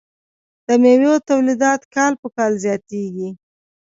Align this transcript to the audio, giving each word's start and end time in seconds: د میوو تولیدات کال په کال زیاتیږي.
د 0.67 0.69
میوو 0.81 1.13
تولیدات 1.29 1.81
کال 1.95 2.13
په 2.21 2.27
کال 2.35 2.51
زیاتیږي. 2.65 3.29